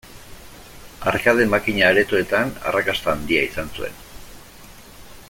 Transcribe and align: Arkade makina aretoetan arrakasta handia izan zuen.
Arkade 1.11 1.45
makina 1.51 1.85
aretoetan 1.89 2.51
arrakasta 2.71 3.15
handia 3.17 3.47
izan 3.51 3.71
zuen. 3.79 4.03